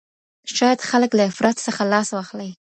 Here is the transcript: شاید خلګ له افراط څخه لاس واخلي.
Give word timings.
شاید 0.55 0.79
خلګ 0.89 1.11
له 1.17 1.23
افراط 1.29 1.57
څخه 1.65 1.81
لاس 1.93 2.09
واخلي. 2.13 2.49